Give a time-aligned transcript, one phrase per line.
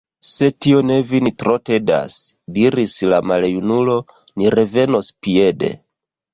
[0.27, 2.17] Se tio ne vin tro tedas,
[2.57, 4.01] diris la maljunulo,
[4.41, 5.75] ni revenos piede.